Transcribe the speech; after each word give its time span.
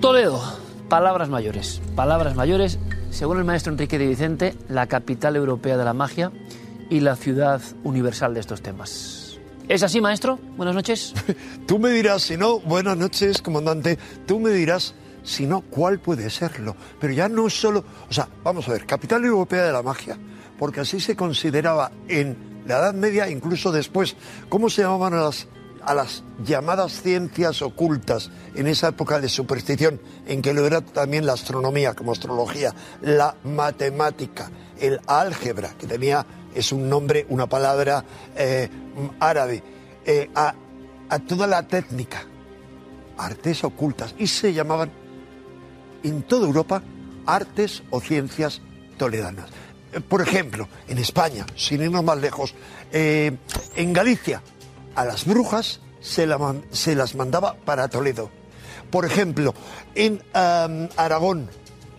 Toledo, 0.00 0.42
palabras 0.88 1.28
mayores. 1.28 1.80
Palabras 1.94 2.34
mayores, 2.34 2.78
según 3.10 3.38
el 3.38 3.44
maestro 3.44 3.72
Enrique 3.72 3.98
de 3.98 4.08
Vicente, 4.08 4.54
la 4.68 4.86
capital 4.86 5.36
europea 5.36 5.76
de 5.76 5.84
la 5.84 5.92
magia 5.92 6.32
y 6.88 7.00
la 7.00 7.16
ciudad 7.16 7.60
universal 7.84 8.34
de 8.34 8.40
estos 8.40 8.62
temas. 8.62 9.38
¿Es 9.68 9.84
así, 9.84 10.00
maestro? 10.00 10.40
Buenas 10.56 10.74
noches. 10.74 11.14
Tú 11.66 11.78
me 11.78 11.90
dirás, 11.90 12.22
si 12.22 12.36
no, 12.36 12.58
buenas 12.58 12.96
noches, 12.96 13.40
comandante. 13.40 13.98
Tú 14.26 14.40
me 14.40 14.50
dirás, 14.50 14.94
si 15.22 15.46
no, 15.46 15.62
cuál 15.62 16.00
puede 16.00 16.30
serlo. 16.30 16.76
Pero 16.98 17.12
ya 17.12 17.28
no 17.28 17.48
solo. 17.50 17.84
O 18.08 18.12
sea, 18.12 18.28
vamos 18.42 18.68
a 18.68 18.72
ver, 18.72 18.86
capital 18.86 19.24
europea 19.24 19.64
de 19.64 19.72
la 19.72 19.82
magia, 19.82 20.18
porque 20.58 20.80
así 20.80 21.00
se 21.00 21.16
consideraba 21.16 21.90
en 22.08 22.62
la 22.66 22.78
Edad 22.78 22.94
Media, 22.94 23.28
incluso 23.28 23.72
después. 23.72 24.16
¿Cómo 24.48 24.70
se 24.70 24.82
llamaban 24.82 25.14
a 25.14 25.22
las 25.22 25.48
a 25.82 25.94
las 25.94 26.22
llamadas 26.44 27.02
ciencias 27.02 27.62
ocultas 27.62 28.30
en 28.54 28.66
esa 28.66 28.88
época 28.88 29.20
de 29.20 29.28
superstición, 29.28 30.00
en 30.26 30.42
que 30.42 30.52
lo 30.52 30.66
era 30.66 30.80
también 30.80 31.26
la 31.26 31.32
astronomía 31.32 31.94
como 31.94 32.12
astrología, 32.12 32.74
la 33.02 33.34
matemática, 33.44 34.50
el 34.78 35.00
álgebra, 35.06 35.74
que 35.78 35.86
tenía, 35.86 36.26
es 36.54 36.72
un 36.72 36.88
nombre, 36.88 37.26
una 37.28 37.46
palabra 37.46 38.04
eh, 38.36 38.68
árabe, 39.20 39.62
eh, 40.04 40.30
a, 40.34 40.54
a 41.08 41.18
toda 41.20 41.46
la 41.46 41.66
técnica, 41.66 42.24
artes 43.16 43.64
ocultas, 43.64 44.14
y 44.18 44.26
se 44.26 44.52
llamaban 44.52 44.90
en 46.02 46.22
toda 46.22 46.46
Europa 46.46 46.82
artes 47.26 47.82
o 47.90 48.00
ciencias 48.00 48.60
toledanas. 48.96 49.48
Eh, 49.92 50.00
Por 50.00 50.22
ejemplo, 50.22 50.68
en 50.88 50.98
España, 50.98 51.46
sin 51.56 51.82
irnos 51.82 52.04
más 52.04 52.18
lejos, 52.18 52.54
eh, 52.92 53.36
en 53.76 53.92
Galicia, 53.92 54.42
a 54.94 55.04
las 55.04 55.24
brujas 55.24 55.80
se, 56.00 56.26
las 56.26 57.14
mandaba 57.14 57.54
para 57.64 57.88
Toledo. 57.88 58.30
Por 58.90 59.04
ejemplo, 59.04 59.54
en 59.94 60.20
Aragón, 60.34 61.48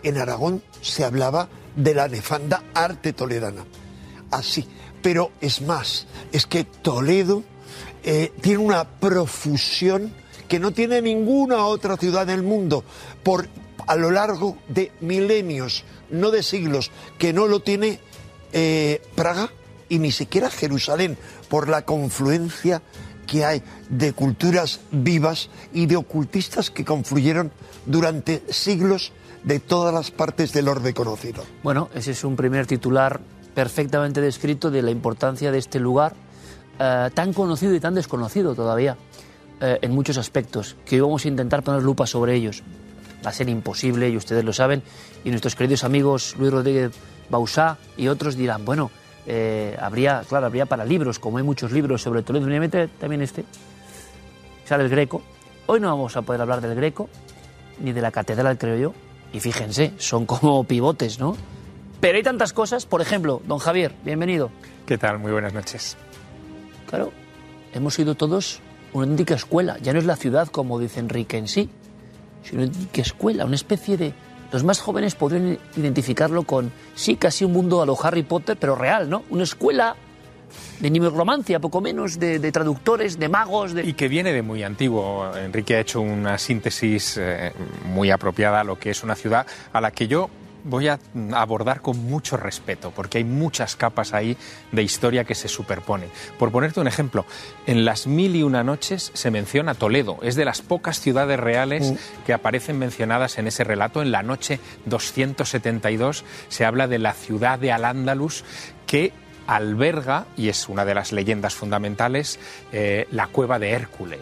en 0.02 0.18
Aragón 0.18 0.62
se 0.82 1.04
hablaba 1.04 1.48
de 1.74 1.94
la 1.94 2.08
nefanda 2.08 2.62
arte 2.74 3.12
toledana. 3.12 3.64
Así, 4.30 4.68
pero 5.00 5.30
es 5.40 5.62
más, 5.62 6.06
es 6.32 6.46
que 6.46 6.64
Toledo 6.64 7.44
eh, 8.04 8.32
tiene 8.40 8.58
una 8.58 8.84
profusión 8.84 10.12
que 10.48 10.58
no 10.58 10.72
tiene 10.72 11.00
ninguna 11.00 11.64
otra 11.64 11.96
ciudad 11.96 12.26
del 12.26 12.42
mundo 12.42 12.84
por 13.22 13.48
a 13.86 13.96
lo 13.96 14.10
largo 14.10 14.56
de 14.68 14.92
milenios, 15.00 15.84
no 16.10 16.30
de 16.30 16.42
siglos, 16.42 16.90
que 17.18 17.32
no 17.32 17.46
lo 17.46 17.60
tiene 17.60 18.00
eh, 18.52 19.02
Praga 19.14 19.50
y 19.88 19.98
ni 19.98 20.12
siquiera 20.12 20.50
Jerusalén, 20.50 21.18
por 21.48 21.68
la 21.68 21.84
confluencia 21.84 22.82
que 23.26 23.44
hay 23.44 23.62
de 23.88 24.12
culturas 24.12 24.80
vivas 24.90 25.50
y 25.72 25.86
de 25.86 25.96
ocultistas 25.96 26.70
que 26.70 26.84
confluyeron 26.84 27.52
durante 27.86 28.42
siglos 28.50 29.12
de 29.44 29.58
todas 29.58 29.92
las 29.92 30.10
partes 30.10 30.52
del 30.52 30.68
orbe 30.68 30.94
conocido. 30.94 31.44
Bueno, 31.62 31.88
ese 31.94 32.12
es 32.12 32.24
un 32.24 32.36
primer 32.36 32.66
titular 32.66 33.20
perfectamente 33.54 34.20
descrito 34.20 34.70
de 34.70 34.82
la 34.82 34.90
importancia 34.90 35.50
de 35.50 35.58
este 35.58 35.78
lugar, 35.78 36.14
eh, 36.78 37.10
tan 37.14 37.32
conocido 37.32 37.74
y 37.74 37.80
tan 37.80 37.94
desconocido 37.94 38.54
todavía 38.54 38.96
eh, 39.60 39.78
en 39.82 39.92
muchos 39.92 40.18
aspectos, 40.18 40.76
que 40.84 40.96
hoy 40.96 41.02
vamos 41.02 41.24
a 41.24 41.28
intentar 41.28 41.62
poner 41.62 41.82
lupa 41.82 42.06
sobre 42.06 42.34
ellos. 42.34 42.62
Va 43.24 43.30
a 43.30 43.32
ser 43.32 43.48
imposible, 43.48 44.08
y 44.08 44.16
ustedes 44.16 44.44
lo 44.44 44.52
saben, 44.52 44.82
y 45.24 45.30
nuestros 45.30 45.54
queridos 45.54 45.84
amigos 45.84 46.34
Luis 46.38 46.52
Rodríguez 46.52 46.92
Bausá 47.30 47.78
y 47.96 48.08
otros 48.08 48.36
dirán, 48.36 48.64
bueno, 48.64 48.90
eh, 49.26 49.76
habría, 49.80 50.22
claro, 50.28 50.46
habría 50.46 50.66
para 50.66 50.84
libros, 50.84 51.18
como 51.18 51.38
hay 51.38 51.44
muchos 51.44 51.72
libros 51.72 52.02
sobre 52.02 52.22
Toledo, 52.22 52.46
también 52.98 53.22
este, 53.22 53.44
sale 54.64 54.84
el 54.84 54.90
Greco. 54.90 55.22
Hoy 55.66 55.80
no 55.80 55.88
vamos 55.88 56.16
a 56.16 56.22
poder 56.22 56.40
hablar 56.40 56.60
del 56.60 56.74
Greco, 56.74 57.08
ni 57.80 57.92
de 57.92 58.00
la 58.00 58.10
catedral, 58.10 58.58
creo 58.58 58.76
yo. 58.76 58.94
Y 59.32 59.40
fíjense, 59.40 59.92
son 59.98 60.26
como 60.26 60.64
pivotes, 60.68 61.18
¿no? 61.18 61.36
Pero 62.00 62.16
hay 62.16 62.22
tantas 62.22 62.52
cosas, 62.52 62.84
por 62.84 63.00
ejemplo, 63.00 63.40
don 63.46 63.58
Javier, 63.58 63.94
bienvenido. 64.04 64.50
¿Qué 64.86 64.98
tal? 64.98 65.20
Muy 65.20 65.30
buenas 65.30 65.54
noches. 65.54 65.96
Claro, 66.88 67.12
hemos 67.72 67.94
sido 67.94 68.16
todos 68.16 68.60
una 68.92 69.04
auténtica 69.04 69.34
escuela. 69.34 69.78
Ya 69.80 69.92
no 69.92 70.00
es 70.00 70.04
la 70.04 70.16
ciudad, 70.16 70.48
como 70.48 70.80
dice 70.80 70.98
Enrique 70.98 71.38
en 71.38 71.46
sí, 71.46 71.70
sino 72.42 72.62
una 72.62 72.68
auténtica 72.68 73.02
escuela, 73.02 73.44
una 73.44 73.56
especie 73.56 73.96
de... 73.96 74.14
Los 74.52 74.64
más 74.64 74.80
jóvenes 74.80 75.14
podrían 75.14 75.58
identificarlo 75.76 76.42
con, 76.42 76.72
sí, 76.94 77.16
casi 77.16 77.44
un 77.44 77.52
mundo 77.52 77.80
a 77.80 77.86
lo 77.86 77.96
Harry 78.02 78.22
Potter, 78.22 78.58
pero 78.60 78.74
real, 78.74 79.08
¿no? 79.08 79.22
Una 79.30 79.44
escuela 79.44 79.96
de 80.78 80.90
nimeromancia, 80.90 81.58
poco 81.58 81.80
menos, 81.80 82.18
de, 82.18 82.38
de 82.38 82.52
traductores, 82.52 83.18
de 83.18 83.30
magos, 83.30 83.72
de... 83.72 83.86
Y 83.86 83.94
que 83.94 84.08
viene 84.08 84.30
de 84.32 84.42
muy 84.42 84.62
antiguo. 84.62 85.34
Enrique 85.36 85.76
ha 85.76 85.80
hecho 85.80 86.02
una 86.02 86.36
síntesis 86.36 87.16
eh, 87.18 87.52
muy 87.86 88.10
apropiada 88.10 88.60
a 88.60 88.64
lo 88.64 88.78
que 88.78 88.90
es 88.90 89.02
una 89.02 89.14
ciudad 89.14 89.46
a 89.72 89.80
la 89.80 89.90
que 89.90 90.06
yo 90.06 90.28
voy 90.64 90.88
a 90.88 90.98
abordar 91.32 91.80
con 91.80 91.98
mucho 91.98 92.36
respeto, 92.36 92.92
porque 92.94 93.18
hay 93.18 93.24
muchas 93.24 93.76
capas 93.76 94.14
ahí 94.14 94.36
de 94.70 94.82
historia 94.82 95.24
que 95.24 95.34
se 95.34 95.48
superponen. 95.48 96.10
Por 96.38 96.52
ponerte 96.52 96.80
un 96.80 96.88
ejemplo, 96.88 97.24
en 97.66 97.84
las 97.84 98.06
mil 98.06 98.36
y 98.36 98.42
una 98.42 98.62
noches 98.62 99.10
se 99.14 99.30
menciona 99.30 99.74
Toledo, 99.74 100.18
es 100.22 100.36
de 100.36 100.44
las 100.44 100.62
pocas 100.62 101.00
ciudades 101.00 101.38
reales 101.38 101.94
que 102.26 102.32
aparecen 102.32 102.78
mencionadas 102.78 103.38
en 103.38 103.46
ese 103.46 103.64
relato. 103.64 104.02
En 104.02 104.12
la 104.12 104.22
noche 104.22 104.60
272 104.86 106.24
se 106.48 106.64
habla 106.64 106.88
de 106.88 106.98
la 106.98 107.12
ciudad 107.12 107.58
de 107.58 107.72
Al-Ándalus 107.72 108.44
que 108.86 109.12
alberga, 109.54 110.26
y 110.36 110.48
es 110.48 110.68
una 110.68 110.84
de 110.84 110.94
las 110.94 111.12
leyendas 111.12 111.54
fundamentales, 111.54 112.38
eh, 112.72 113.06
la 113.10 113.26
cueva 113.26 113.58
de 113.58 113.70
Hércules. 113.70 114.20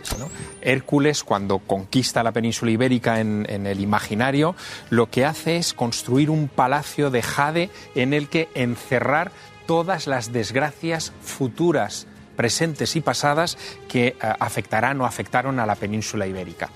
Hércules, 0.60 1.24
cuando 1.24 1.58
conquista 1.58 2.22
la 2.22 2.32
península 2.32 2.70
ibérica 2.70 3.20
en, 3.20 3.46
en 3.48 3.66
el 3.66 3.80
imaginario, 3.80 4.54
lo 4.88 5.10
que 5.10 5.24
hace 5.24 5.56
es 5.56 5.74
construir 5.74 6.30
un 6.30 6.48
palacio 6.48 7.10
de 7.10 7.22
jade 7.22 7.70
en 7.94 8.12
el 8.12 8.28
que 8.28 8.48
encerrar 8.54 9.32
todas 9.66 10.06
las 10.06 10.32
desgracias 10.32 11.12
futuras 11.22 12.06
presentes 12.36 12.96
y 12.96 13.00
pasadas 13.00 13.58
que 13.88 14.08
eh, 14.08 14.16
afectarán 14.40 15.00
o 15.00 15.06
afectaron 15.06 15.60
a 15.60 15.66
la 15.66 15.74
península 15.74 16.26
ibérica. 16.26 16.70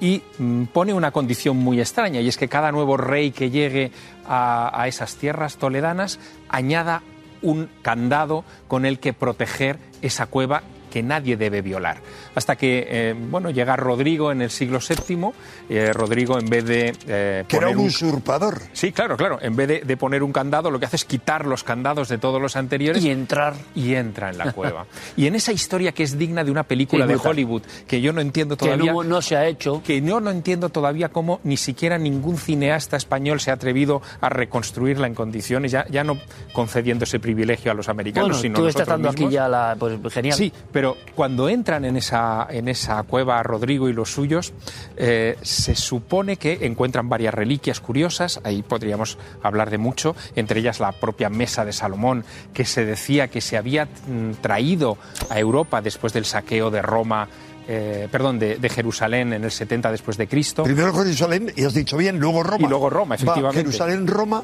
Y 0.00 0.22
mm, 0.38 0.64
pone 0.66 0.94
una 0.94 1.10
condición 1.10 1.56
muy 1.56 1.80
extraña, 1.80 2.20
y 2.20 2.28
es 2.28 2.36
que 2.36 2.48
cada 2.48 2.70
nuevo 2.70 2.96
rey 2.96 3.32
que 3.32 3.50
llegue 3.50 3.90
a, 4.26 4.70
a 4.72 4.86
esas 4.86 5.16
tierras 5.16 5.56
toledanas 5.56 6.20
añada 6.48 7.02
un 7.42 7.68
candado 7.82 8.44
con 8.66 8.84
el 8.84 8.98
que 8.98 9.12
proteger 9.12 9.78
esa 10.02 10.26
cueva 10.26 10.62
que 10.88 11.02
nadie 11.02 11.36
debe 11.36 11.62
violar. 11.62 11.98
Hasta 12.34 12.56
que, 12.56 12.86
eh, 12.88 13.14
bueno, 13.30 13.50
llega 13.50 13.76
Rodrigo 13.76 14.32
en 14.32 14.42
el 14.42 14.50
siglo 14.50 14.78
VII, 14.80 15.30
eh, 15.68 15.92
Rodrigo 15.92 16.38
en 16.38 16.46
vez 16.48 16.64
de... 16.64 16.94
eh, 17.06 17.44
Que 17.48 17.56
era 17.56 17.70
un 17.70 17.78
usurpador. 17.78 18.60
Sí, 18.72 18.92
claro, 18.92 19.16
claro. 19.16 19.38
En 19.40 19.56
vez 19.56 19.68
de, 19.68 19.80
de 19.80 19.96
poner 19.96 20.22
un 20.22 20.32
candado, 20.32 20.70
lo 20.70 20.78
que 20.78 20.86
hace 20.86 20.96
es 20.96 21.04
quitar 21.04 21.46
los 21.46 21.64
candados 21.64 22.08
de 22.08 22.18
todos 22.18 22.40
los 22.40 22.56
anteriores 22.56 23.04
Y 23.04 23.10
entrar. 23.10 23.54
y 23.74 23.94
entra 23.94 24.30
en 24.30 24.38
la 24.38 24.52
cueva. 24.52 24.86
y 25.16 25.26
en 25.26 25.34
esa 25.34 25.52
historia 25.52 25.92
que 25.92 26.02
es 26.02 26.18
digna 26.18 26.44
de 26.44 26.50
una 26.50 26.62
película 26.64 27.04
Sí, 27.04 27.08
de 27.08 27.14
brutal. 27.14 27.30
Hollywood, 27.32 27.62
que 27.86 28.00
yo 28.00 28.12
no 28.12 28.20
entiendo 28.20 28.56
Que 28.56 28.66
todavía 28.66 28.92
no, 28.92 29.02
no 29.04 29.22
se 29.22 29.36
ha 29.36 29.46
hecho. 29.46 29.82
que 29.84 30.00
yo 30.00 30.20
no 30.20 30.30
entiendo 30.30 30.68
todavía 30.68 31.08
cómo 31.10 31.40
ni 31.44 31.56
siquiera 31.56 31.98
ningún 31.98 32.38
cineasta 32.38 32.96
español 32.96 33.40
se 33.40 33.50
ha 33.50 33.54
atrevido 33.54 34.00
a 34.20 34.28
reconstruirla 34.28 35.06
en 35.06 35.14
condiciones, 35.14 35.72
ya, 35.72 35.86
ya 35.88 36.04
no 36.04 36.16
concediendo 36.52 37.04
ese 37.04 37.18
privilegio 37.20 37.70
a 37.70 37.74
los 37.74 37.88
americanos, 37.88 38.28
Bueno, 38.28 38.40
sino 38.42 38.54
tú 38.54 38.62
nosotros 38.62 38.82
estás 38.82 38.88
dando 38.88 39.08
aquí 39.10 39.28
ya 39.34 39.48
la. 39.48 39.76
Pues 39.78 39.98
genial. 40.14 40.36
Sí, 40.36 40.52
pero 40.72 40.77
cuando 41.14 41.48
entran 41.48 41.84
en 41.84 41.96
esa, 41.96 42.46
en 42.50 42.68
esa 42.68 43.02
cueva 43.02 43.42
Rodrigo 43.42 43.88
y 43.88 43.92
los 43.92 44.12
suyos, 44.12 44.52
eh, 44.96 45.36
se 45.42 45.74
supone 45.74 46.36
que 46.36 46.66
encuentran 46.66 47.08
varias 47.08 47.34
reliquias 47.34 47.80
curiosas, 47.80 48.40
ahí 48.44 48.62
podríamos 48.62 49.18
hablar 49.42 49.70
de 49.70 49.78
mucho, 49.78 50.14
entre 50.36 50.60
ellas 50.60 50.80
la 50.80 50.92
propia 50.92 51.28
mesa 51.30 51.64
de 51.64 51.72
Salomón, 51.72 52.24
que 52.52 52.64
se 52.64 52.84
decía 52.84 53.28
que 53.28 53.40
se 53.40 53.56
había 53.56 53.86
mm, 53.86 54.32
traído 54.40 54.98
a 55.30 55.38
Europa 55.38 55.80
después 55.80 56.12
del 56.12 56.24
saqueo 56.24 56.70
de 56.70 56.82
Roma. 56.82 57.28
eh, 57.70 58.08
perdón, 58.10 58.38
de, 58.38 58.56
de 58.56 58.68
Jerusalén 58.70 59.34
en 59.34 59.44
el 59.44 59.50
70 59.50 59.90
después 59.92 60.16
de 60.16 60.26
Cristo. 60.26 60.62
Primero 60.64 60.92
Jerusalén, 60.94 61.52
y 61.54 61.64
has 61.64 61.74
dicho 61.74 61.98
bien, 61.98 62.18
luego 62.18 62.42
Roma. 62.42 62.64
Y 62.64 62.68
luego 62.68 62.88
Roma, 62.88 63.10
Va 63.10 63.14
efectivamente. 63.16 63.60
Jerusalén, 63.60 64.06
Roma, 64.06 64.42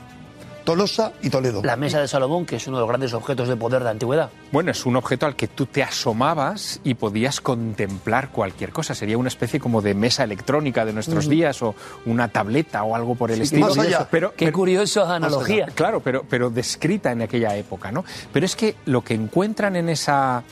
Tolosa 0.64 1.12
y 1.22 1.28
Toledo. 1.30 1.62
La 1.62 1.76
mesa 1.76 2.00
de 2.00 2.08
Salomón, 2.08 2.46
que 2.46 2.56
es 2.56 2.66
uno 2.66 2.78
de 2.78 2.80
los 2.82 2.88
grandes 2.88 3.12
objetos 3.12 3.48
de 3.48 3.56
poder 3.56 3.80
de 3.80 3.84
la 3.84 3.90
antigüedad. 3.90 4.30
Bueno, 4.50 4.70
es 4.70 4.86
un 4.86 4.96
objeto 4.96 5.26
al 5.26 5.36
que 5.36 5.46
tú 5.46 5.66
te 5.66 5.82
asomabas 5.82 6.80
y 6.84 6.94
podías 6.94 7.40
contemplar 7.40 8.30
cualquier 8.30 8.70
cosa. 8.72 8.94
Sería 8.94 9.18
una 9.18 9.28
especie 9.28 9.60
como 9.60 9.82
de 9.82 9.94
mesa 9.94 10.24
electrónica 10.24 10.84
de 10.84 10.92
nuestros 10.94 11.28
días 11.28 11.62
o 11.62 11.74
una 12.06 12.28
tableta 12.28 12.82
o 12.82 12.96
algo 12.96 13.14
por 13.14 13.30
el 13.30 13.42
estilo. 13.42 13.66
más 13.68 13.78
allá. 13.78 14.08
Pero, 14.10 14.30
Qué 14.32 14.46
pero- 14.46 14.56
curiosa 14.58 15.14
analogía. 15.14 15.66
Claro, 15.74 16.00
pero, 16.00 16.24
pero 16.28 16.48
descrita 16.50 17.12
en 17.12 17.22
aquella 17.22 17.54
época, 17.56 17.92
¿no? 17.92 18.04
Pero 18.32 18.46
es 18.46 18.56
que 18.56 18.74
lo 18.86 19.02
que 19.02 19.14
encuentran 19.14 19.76
en 19.76 19.88
esa 19.90 20.42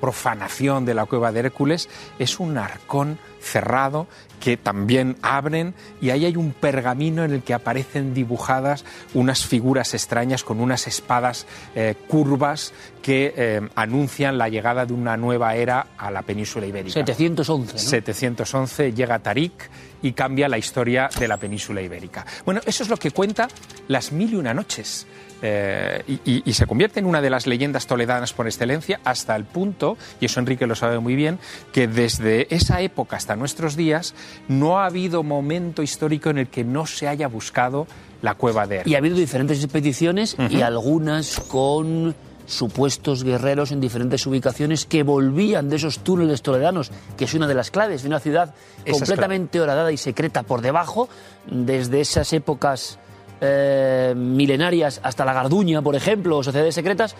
profanación 0.00 0.84
de 0.84 0.94
la 0.94 1.06
cueva 1.06 1.32
de 1.32 1.40
Hércules 1.40 1.88
es 2.18 2.38
un 2.40 2.56
arcón 2.58 3.18
cerrado 3.44 4.06
que 4.40 4.56
también 4.56 5.16
abren 5.22 5.74
y 6.02 6.10
ahí 6.10 6.24
hay 6.26 6.36
un 6.36 6.52
pergamino 6.52 7.24
en 7.24 7.32
el 7.32 7.42
que 7.42 7.54
aparecen 7.54 8.12
dibujadas 8.14 8.84
unas 9.14 9.44
figuras 9.46 9.94
extrañas 9.94 10.44
con 10.44 10.60
unas 10.60 10.86
espadas 10.86 11.46
eh, 11.74 11.94
curvas 12.08 12.72
que 13.02 13.32
eh, 13.36 13.60
anuncian 13.74 14.36
la 14.38 14.48
llegada 14.48 14.84
de 14.86 14.92
una 14.92 15.16
nueva 15.16 15.54
era 15.54 15.86
a 15.96 16.10
la 16.10 16.22
península 16.22 16.66
ibérica. 16.66 16.94
711. 16.94 17.72
¿no? 17.72 17.78
711 17.78 18.92
llega 18.92 19.18
Tarik 19.20 19.70
y 20.02 20.12
cambia 20.12 20.48
la 20.48 20.58
historia 20.58 21.08
de 21.18 21.28
la 21.28 21.36
península 21.38 21.80
ibérica. 21.80 22.26
Bueno, 22.44 22.60
eso 22.66 22.82
es 22.82 22.88
lo 22.88 22.96
que 22.98 23.10
cuenta 23.12 23.48
Las 23.88 24.12
Mil 24.12 24.32
y 24.32 24.36
Una 24.36 24.52
Noches. 24.52 25.06
eh, 25.46 26.02
y, 26.06 26.12
y- 26.24 26.42
y 26.46 26.52
se 26.54 26.64
convierte 26.66 27.00
en 27.00 27.06
una 27.06 27.20
de 27.20 27.28
las 27.28 27.46
leyendas 27.46 27.86
toledanas 27.86 28.32
por 28.32 28.46
excelencia 28.46 29.00
hasta 29.04 29.36
el 29.36 29.44
punto, 29.44 29.98
y 30.20 30.24
eso 30.26 30.40
Enrique 30.40 30.66
lo 30.66 30.74
sabe 30.74 31.00
muy 31.00 31.16
bien, 31.16 31.38
que 31.72 31.86
desde 31.86 32.46
esa 32.54 32.80
época 32.80 33.16
hasta 33.16 33.33
nuestros 33.36 33.76
días 33.76 34.14
no 34.48 34.78
ha 34.78 34.86
habido 34.86 35.22
momento 35.22 35.82
histórico 35.82 36.30
en 36.30 36.38
el 36.38 36.48
que 36.48 36.64
no 36.64 36.86
se 36.86 37.08
haya 37.08 37.28
buscado 37.28 37.86
la 38.22 38.34
cueva 38.34 38.66
de 38.66 38.82
Y 38.84 38.94
ha 38.94 38.98
habido 38.98 39.16
diferentes 39.16 39.62
expediciones 39.62 40.36
y 40.50 40.62
algunas 40.62 41.40
con 41.40 42.14
supuestos 42.46 43.24
guerreros 43.24 43.72
en 43.72 43.80
diferentes 43.80 44.26
ubicaciones 44.26 44.84
que 44.84 45.02
volvían 45.02 45.68
de 45.68 45.76
esos 45.76 46.00
túneles 46.00 46.42
toledanos, 46.42 46.90
que 47.16 47.24
es 47.24 47.34
una 47.34 47.46
de 47.46 47.54
las 47.54 47.70
claves 47.70 48.02
de 48.02 48.08
una 48.08 48.20
ciudad 48.20 48.54
Esa 48.84 48.98
completamente 48.98 49.60
horadada 49.60 49.92
y 49.92 49.96
secreta 49.96 50.42
por 50.42 50.60
debajo, 50.60 51.08
desde 51.50 52.00
esas 52.00 52.32
épocas 52.32 52.98
eh, 53.40 54.14
milenarias 54.16 55.00
hasta 55.02 55.24
la 55.24 55.32
Garduña, 55.32 55.82
por 55.82 55.94
ejemplo, 55.94 56.38
o 56.38 56.42
sociedades 56.42 56.74
secretas. 56.74 57.16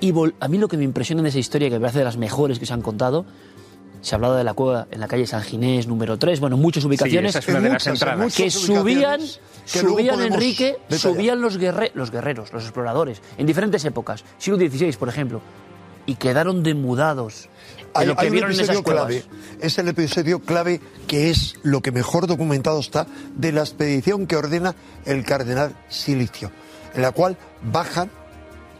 Y 0.00 0.12
a 0.40 0.48
mí 0.48 0.58
lo 0.58 0.68
que 0.68 0.76
me 0.76 0.84
impresiona 0.84 1.22
de 1.22 1.30
esa 1.30 1.38
historia, 1.38 1.68
que 1.68 1.74
me 1.74 1.80
parece 1.80 1.98
de 1.98 2.04
las 2.04 2.16
mejores 2.16 2.58
que 2.58 2.66
se 2.66 2.72
han 2.72 2.82
contado, 2.82 3.26
se 4.00 4.14
ha 4.14 4.16
hablado 4.16 4.36
de 4.36 4.44
la 4.44 4.54
cueva 4.54 4.86
en 4.90 5.00
la 5.00 5.08
calle 5.08 5.26
San 5.26 5.42
Ginés 5.42 5.86
número 5.86 6.18
3, 6.18 6.40
bueno, 6.40 6.56
muchas 6.56 6.84
ubicaciones 6.84 7.30
esa 7.30 7.38
es 7.40 7.48
una 7.48 7.60
de 7.60 7.68
las 7.70 7.86
muchas, 7.86 8.02
entradas. 8.02 8.34
que 8.34 8.50
subían, 8.50 9.20
ubicaciones 9.20 9.40
que 9.72 9.78
subían 9.80 10.20
Enrique, 10.22 10.64
detallar. 10.88 11.00
subían 11.00 11.40
los, 11.40 11.58
guerre- 11.58 11.92
los 11.94 12.10
guerreros, 12.10 12.52
los 12.52 12.62
exploradores, 12.64 13.20
en 13.36 13.46
diferentes 13.46 13.84
épocas, 13.84 14.24
siglo 14.38 14.58
XVI, 14.58 14.92
por 14.96 15.08
ejemplo, 15.08 15.40
y 16.06 16.14
quedaron 16.14 16.62
demudados 16.62 17.48
de 17.76 17.84
Hay, 17.94 18.06
lo 18.06 18.14
que 18.16 18.22
hay 18.22 18.26
un 18.28 18.32
vieron 18.32 18.50
en 18.50 18.60
esas 18.60 18.68
episodio 18.76 18.82
cuevas. 18.84 19.06
clave, 19.06 19.24
es 19.60 19.78
el 19.78 19.88
episodio 19.88 20.38
clave 20.40 20.80
que 21.06 21.30
es 21.30 21.56
lo 21.62 21.80
que 21.82 21.90
mejor 21.92 22.26
documentado 22.26 22.80
está 22.80 23.06
de 23.36 23.52
la 23.52 23.60
expedición 23.60 24.26
que 24.26 24.36
ordena 24.36 24.74
el 25.04 25.24
cardenal 25.24 25.74
Silicio, 25.88 26.50
en 26.94 27.02
la 27.02 27.12
cual 27.12 27.36
bajan 27.62 28.10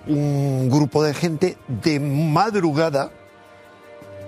un 0.06 0.70
grupo 0.70 1.02
de 1.02 1.12
gente 1.12 1.58
de 1.68 2.00
madrugada 2.00 3.10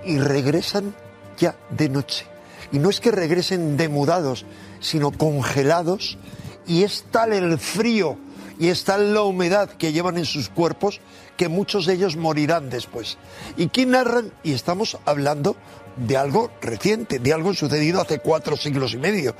y 0.04 0.18
regresan 0.18 0.94
ya 1.38 1.56
de 1.70 1.88
noche. 1.88 2.26
Y 2.72 2.78
no 2.78 2.90
es 2.90 3.00
que 3.00 3.10
regresen 3.10 3.76
demudados, 3.76 4.44
sino 4.80 5.10
congelados, 5.10 6.18
y 6.66 6.84
es 6.84 7.04
tal 7.10 7.32
el 7.32 7.58
frío 7.58 8.16
y 8.60 8.68
es 8.68 8.84
tal 8.84 9.14
la 9.14 9.22
humedad 9.22 9.70
que 9.70 9.92
llevan 9.92 10.18
en 10.18 10.26
sus 10.26 10.50
cuerpos 10.50 11.00
que 11.38 11.48
muchos 11.48 11.86
de 11.86 11.94
ellos 11.94 12.16
morirán 12.16 12.68
después. 12.68 13.16
¿Y 13.56 13.68
quién 13.68 13.92
narran? 13.92 14.32
Y 14.42 14.52
estamos 14.52 14.98
hablando 15.06 15.56
de 15.96 16.18
algo 16.18 16.50
reciente, 16.60 17.18
de 17.18 17.32
algo 17.32 17.54
sucedido 17.54 18.02
hace 18.02 18.18
cuatro 18.18 18.58
siglos 18.58 18.92
y 18.92 18.98
medio. 18.98 19.34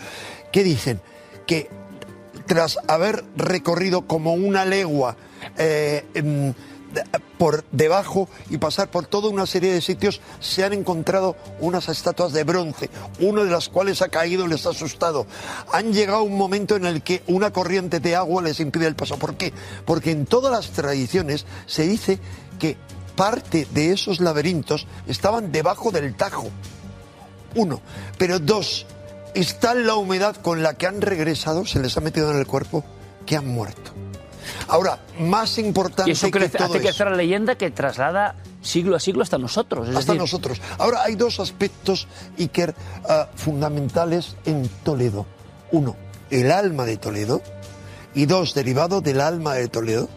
¿Qué 0.51 0.65
dicen? 0.65 1.01
Que 1.47 1.69
tras 2.47 2.79
haber 2.89 3.23
recorrido 3.37 4.07
como 4.07 4.33
una 4.33 4.65
legua 4.65 5.17
eh, 5.59 6.07
em, 6.15 6.55
por 7.39 7.65
debajo 7.73 8.29
y 8.51 8.59
pasar 8.59 8.91
por 8.91 9.07
toda 9.07 9.31
una 9.31 9.47
serie 9.47 9.73
de 9.73 9.81
sitios, 9.81 10.21
se 10.41 10.65
han 10.65 10.73
encontrado 10.73 11.37
unas 11.61 11.89
estatuas 11.89 12.33
de 12.33 12.45
bronce, 12.45 12.91
una 13.19 13.45
de 13.45 13.51
las 13.51 13.69
cuales 13.69 14.03
ha 14.03 14.09
caído 14.09 14.47
les 14.47 14.67
ha 14.67 14.71
asustado. 14.71 15.27
Han 15.73 15.93
llegado 15.93 16.19
a 16.19 16.23
un 16.23 16.37
momento 16.37 16.77
en 16.77 16.85
el 16.85 17.03
que 17.03 17.23
una 17.27 17.53
corriente 17.53 18.01
de 18.01 18.17
agua 18.17 18.43
les 18.43 18.61
impide 18.61 18.87
el 18.87 18.97
paso. 18.97 19.19
¿Por 19.19 19.37
qué? 19.37 19.53
Porque 19.85 20.11
en 20.11 20.27
todas 20.27 20.53
las 20.53 20.71
tradiciones 20.71 21.47
se 21.67 21.87
dice 21.87 22.19
que 22.59 22.77
parte 23.17 23.67
de 23.73 23.93
esos 23.93 24.21
laberintos 24.21 24.87
estaban 25.07 25.53
debajo 25.53 25.91
del 25.91 26.15
Tajo. 26.15 26.49
Uno. 27.55 27.81
Pero 28.19 28.39
dos, 28.39 28.87
está 29.35 29.75
la 29.75 29.95
humedad 29.95 30.37
con 30.37 30.63
la 30.63 30.75
que 30.75 30.87
han 30.87 31.01
regresado, 31.01 31.67
se 31.67 31.81
les 31.81 31.97
ha 31.97 32.01
metido 32.01 32.31
en 32.31 32.39
el 32.39 32.47
cuerpo, 32.47 32.85
que 33.27 33.37
han 33.37 33.49
muerto. 33.49 33.93
Ahora, 34.69 34.99
más 35.19 35.59
importante 35.59 36.11
Y 36.11 36.13
eso 36.13 36.31
que 36.31 36.39
crece- 36.41 36.59
todo 36.59 36.69
hace 36.69 36.81
que 36.81 36.89
hacer 36.89 37.09
la 37.11 37.17
leyenda 37.17 37.57
que 37.57 37.71
traslada 37.71 38.37
siglo 38.63 38.97
a 38.97 39.01
siglo 39.01 39.23
hasta 39.23 39.39
nosotros. 39.39 39.89
Es 39.89 39.97
hasta 39.97 40.13
decir, 40.13 40.21
nosotros. 40.21 40.61
Ahora, 40.79 41.03
hay 41.03 41.15
dos 41.17 41.41
aspectos, 41.41 42.07
Iker, 42.39 42.75
ah, 43.09 43.29
fundamentales 43.35 44.37
en 44.45 44.69
Toledo. 44.85 45.27
Uno, 45.73 45.97
el 46.31 46.51
alma 46.53 46.85
de 46.85 46.97
Toledo. 46.97 47.43
Y 48.15 48.27
dos, 48.27 48.55
derivado 48.55 49.01
del 49.01 49.21
alma 49.21 49.55
de 49.55 49.69
Toledo, 49.69 50.09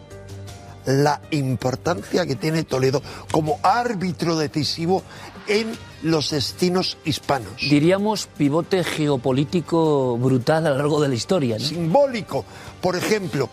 la 0.84 1.20
importancia 1.30 2.26
que 2.26 2.34
tiene 2.36 2.64
Toledo 2.64 3.00
como 3.32 3.58
árbitro 3.62 4.36
decisivo 4.36 5.02
en 5.46 5.72
los 6.02 6.30
destinos 6.30 6.96
hispanos. 7.04 7.52
diríamos 7.60 8.26
pivote 8.36 8.82
geopolítico 8.84 10.16
brutal 10.18 10.66
a 10.66 10.70
lo 10.70 10.76
largo 10.78 11.00
de 11.00 11.08
la 11.08 11.14
historia. 11.14 11.58
¿no? 11.58 11.64
simbólico. 11.64 12.44
Por 12.80 12.96
ejemplo, 12.96 13.48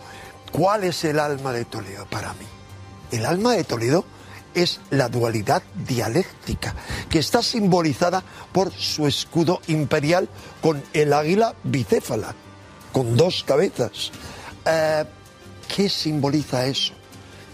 ¿cuál 0.52 0.84
es 0.84 1.02
el 1.04 1.18
alma 1.18 1.52
de 1.52 1.64
Toledo 1.64 2.06
para 2.06 2.32
mí? 2.34 2.46
El 3.10 3.26
alma 3.26 3.52
de 3.52 3.64
Toledo 3.64 4.04
es 4.54 4.80
la 4.90 5.08
dualidad 5.08 5.62
dialéctica, 5.86 6.74
que 7.08 7.18
está 7.18 7.42
simbolizada 7.42 8.22
por 8.52 8.72
su 8.72 9.06
escudo 9.06 9.60
imperial 9.66 10.28
con 10.60 10.82
el 10.92 11.12
águila 11.12 11.54
bicéfala, 11.64 12.34
con 12.92 13.16
dos 13.16 13.44
cabezas. 13.44 14.12
Eh, 14.66 15.04
¿Qué 15.74 15.88
simboliza 15.88 16.66
eso? 16.66 16.92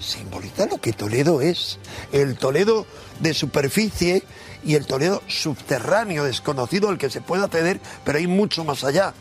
Simboliza 0.00 0.66
lo 0.66 0.78
que 0.78 0.92
Toledo 0.92 1.40
es. 1.40 1.78
El 2.12 2.36
Toledo 2.36 2.86
de 3.20 3.34
superficie 3.34 4.22
y 4.64 4.74
el 4.74 4.86
Toledo 4.86 5.22
subterráneo, 5.26 6.24
desconocido, 6.24 6.88
al 6.88 6.98
que 6.98 7.10
se 7.10 7.20
puede 7.20 7.44
acceder, 7.44 7.80
pero 8.04 8.18
hay 8.18 8.26
mucho 8.26 8.64
más 8.64 8.84
allá. 8.84 9.14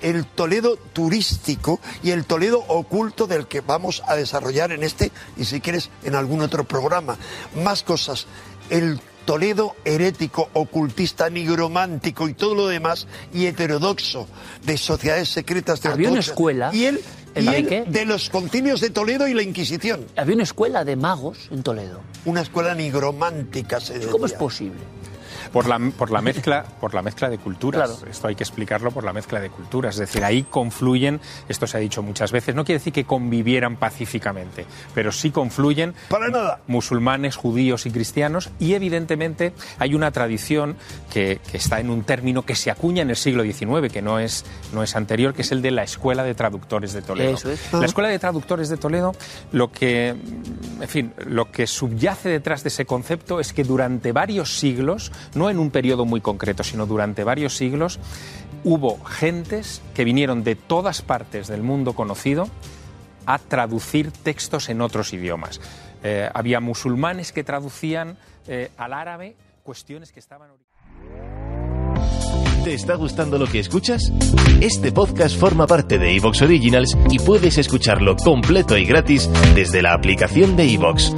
El 0.00 0.24
Toledo 0.24 0.76
turístico 0.76 1.80
y 2.02 2.10
el 2.10 2.24
Toledo 2.24 2.64
oculto 2.68 3.26
del 3.26 3.46
que 3.46 3.60
vamos 3.60 4.02
a 4.06 4.14
desarrollar 4.14 4.72
en 4.72 4.82
este 4.82 5.12
y 5.36 5.44
si 5.44 5.60
quieres 5.60 5.90
en 6.04 6.14
algún 6.14 6.40
otro 6.40 6.64
programa. 6.64 7.16
Más 7.64 7.82
cosas. 7.82 8.26
El 8.70 9.00
Toledo 9.28 9.76
herético, 9.84 10.48
ocultista, 10.54 11.28
nigromántico 11.28 12.30
y 12.30 12.32
todo 12.32 12.54
lo 12.54 12.66
demás 12.66 13.06
y 13.34 13.44
heterodoxo 13.44 14.26
de 14.64 14.78
sociedades 14.78 15.28
secretas 15.28 15.82
de 15.82 15.90
Había 15.90 16.10
una 16.10 16.20
escuela 16.20 16.70
Y 16.72 16.86
el, 16.86 17.04
Enrique. 17.34 17.84
de 17.86 18.06
los 18.06 18.30
concilios 18.30 18.80
de 18.80 18.88
Toledo 18.88 19.28
y 19.28 19.34
la 19.34 19.42
Inquisición. 19.42 20.06
Había 20.16 20.34
una 20.34 20.44
escuela 20.44 20.82
de 20.84 20.96
magos 20.96 21.48
en 21.50 21.62
Toledo. 21.62 22.00
Una 22.24 22.40
escuela 22.40 22.74
nigromántica 22.74 23.80
se 23.80 23.94
decía. 23.94 24.10
¿Cómo 24.10 24.24
es 24.24 24.32
posible? 24.32 24.80
Por 25.52 25.66
la, 25.68 25.78
por 25.96 26.10
la 26.10 26.20
mezcla 26.20 26.64
por 26.80 26.94
la 26.94 27.02
mezcla 27.02 27.28
de 27.28 27.38
culturas 27.38 27.90
Claro. 27.90 28.10
esto 28.10 28.28
hay 28.28 28.34
que 28.34 28.44
explicarlo 28.44 28.90
por 28.90 29.04
la 29.04 29.12
mezcla 29.12 29.40
de 29.40 29.50
culturas 29.50 29.94
es 29.94 30.00
decir 30.00 30.24
ahí 30.24 30.42
confluyen 30.44 31.20
esto 31.48 31.66
se 31.66 31.76
ha 31.76 31.80
dicho 31.80 32.02
muchas 32.02 32.32
veces 32.32 32.54
no 32.54 32.64
quiere 32.64 32.78
decir 32.78 32.92
que 32.92 33.04
convivieran 33.04 33.76
pacíficamente 33.76 34.66
pero 34.94 35.12
sí 35.12 35.30
confluyen 35.30 35.94
Para 36.08 36.28
nada. 36.28 36.60
musulmanes, 36.66 37.36
judíos 37.36 37.86
y 37.86 37.90
cristianos, 37.90 38.50
y 38.58 38.74
evidentemente 38.74 39.52
hay 39.78 39.94
una 39.94 40.10
tradición 40.10 40.76
que, 41.12 41.40
que 41.50 41.56
está 41.56 41.80
en 41.80 41.90
un 41.90 42.02
término 42.04 42.42
que 42.44 42.54
se 42.54 42.70
acuña 42.70 43.02
en 43.02 43.10
el 43.10 43.16
siglo 43.16 43.42
XIX, 43.42 43.92
que 43.92 44.02
no 44.02 44.18
es, 44.18 44.44
no 44.72 44.82
es 44.82 44.96
anterior, 44.96 45.34
que 45.34 45.42
es 45.42 45.52
el 45.52 45.62
de 45.62 45.70
la 45.70 45.82
Escuela 45.82 46.22
de 46.24 46.34
Traductores 46.34 46.92
de 46.92 47.02
Toledo. 47.02 47.34
Eso 47.34 47.50
es. 47.50 47.72
La 47.72 47.86
Escuela 47.86 48.08
de 48.08 48.18
Traductores 48.18 48.68
de 48.68 48.76
Toledo, 48.76 49.14
lo 49.52 49.70
que, 49.72 50.08
en 50.08 50.88
fin, 50.88 51.12
lo 51.26 51.50
que 51.50 51.66
subyace 51.66 52.28
detrás 52.28 52.62
de 52.62 52.68
ese 52.68 52.84
concepto 52.86 53.40
es 53.40 53.52
que 53.52 53.64
durante 53.64 54.12
varios 54.12 54.58
siglos, 54.58 55.12
no 55.38 55.50
en 55.50 55.58
un 55.58 55.70
periodo 55.70 56.04
muy 56.04 56.20
concreto, 56.20 56.64
sino 56.64 56.86
durante 56.86 57.24
varios 57.24 57.56
siglos, 57.56 57.98
hubo 58.64 59.02
gentes 59.04 59.80
que 59.94 60.04
vinieron 60.04 60.44
de 60.44 60.56
todas 60.56 61.02
partes 61.02 61.46
del 61.48 61.62
mundo 61.62 61.94
conocido 61.94 62.48
a 63.24 63.38
traducir 63.38 64.10
textos 64.10 64.68
en 64.68 64.80
otros 64.80 65.12
idiomas. 65.12 65.60
Eh, 66.02 66.28
había 66.32 66.60
musulmanes 66.60 67.32
que 67.32 67.44
traducían 67.44 68.16
eh, 68.46 68.70
al 68.76 68.92
árabe 68.92 69.36
cuestiones 69.62 70.12
que 70.12 70.20
estaban... 70.20 70.50
¿Te 72.64 72.74
está 72.74 72.96
gustando 72.96 73.38
lo 73.38 73.46
que 73.46 73.60
escuchas? 73.60 74.02
Este 74.60 74.92
podcast 74.92 75.38
forma 75.38 75.66
parte 75.66 75.98
de 75.98 76.16
Evox 76.16 76.42
Originals 76.42 76.96
y 77.10 77.18
puedes 77.18 77.56
escucharlo 77.56 78.16
completo 78.16 78.76
y 78.76 78.84
gratis 78.84 79.30
desde 79.54 79.80
la 79.80 79.94
aplicación 79.94 80.56
de 80.56 80.74
Evox. 80.74 81.12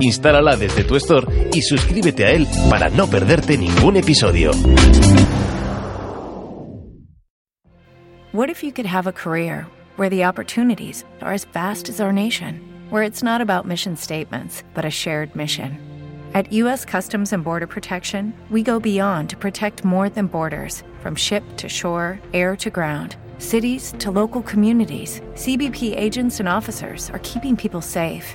Instálala 0.00 0.56
desde 0.56 0.84
tu 0.84 0.96
store 0.96 1.50
y 1.52 1.62
suscríbete 1.62 2.24
a 2.24 2.30
él 2.30 2.46
para 2.70 2.88
no 2.90 3.06
perderte 3.06 3.56
ningún 3.56 3.96
episodio. 3.96 4.52
What 8.32 8.48
if 8.48 8.62
you 8.62 8.72
could 8.72 8.86
have 8.86 9.06
a 9.06 9.12
career 9.12 9.66
where 9.96 10.08
the 10.08 10.24
opportunities 10.24 11.04
are 11.20 11.34
as 11.34 11.44
vast 11.44 11.90
as 11.90 12.00
our 12.00 12.12
nation, 12.12 12.60
where 12.88 13.02
it's 13.02 13.22
not 13.22 13.42
about 13.42 13.66
mission 13.66 13.94
statements, 13.94 14.62
but 14.72 14.86
a 14.86 14.90
shared 14.90 15.36
mission? 15.36 15.78
At 16.34 16.50
U.S. 16.64 16.86
Customs 16.86 17.34
and 17.34 17.44
Border 17.44 17.66
Protection, 17.66 18.32
we 18.50 18.62
go 18.62 18.80
beyond 18.80 19.28
to 19.30 19.36
protect 19.36 19.84
more 19.84 20.08
than 20.08 20.28
borders 20.28 20.82
from 21.00 21.14
ship 21.14 21.44
to 21.58 21.68
shore, 21.68 22.18
air 22.32 22.56
to 22.56 22.70
ground. 22.70 23.16
Cities 23.36 23.92
to 23.98 24.10
local 24.10 24.40
communities, 24.40 25.20
CBP 25.34 25.94
agents 25.94 26.40
and 26.40 26.48
officers 26.48 27.10
are 27.10 27.18
keeping 27.18 27.54
people 27.54 27.82
safe. 27.82 28.34